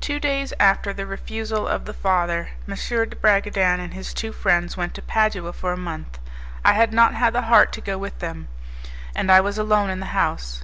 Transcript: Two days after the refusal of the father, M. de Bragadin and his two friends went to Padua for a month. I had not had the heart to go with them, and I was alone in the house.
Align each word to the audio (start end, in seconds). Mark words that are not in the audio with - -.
Two 0.00 0.20
days 0.20 0.52
after 0.60 0.92
the 0.92 1.04
refusal 1.04 1.66
of 1.66 1.84
the 1.84 1.92
father, 1.92 2.50
M. 2.68 2.76
de 2.76 3.16
Bragadin 3.16 3.80
and 3.80 3.92
his 3.92 4.14
two 4.14 4.30
friends 4.32 4.76
went 4.76 4.94
to 4.94 5.02
Padua 5.02 5.52
for 5.52 5.72
a 5.72 5.76
month. 5.76 6.20
I 6.64 6.74
had 6.74 6.92
not 6.92 7.14
had 7.14 7.32
the 7.32 7.42
heart 7.42 7.72
to 7.72 7.80
go 7.80 7.98
with 7.98 8.20
them, 8.20 8.46
and 9.16 9.32
I 9.32 9.40
was 9.40 9.58
alone 9.58 9.90
in 9.90 9.98
the 9.98 10.14
house. 10.14 10.56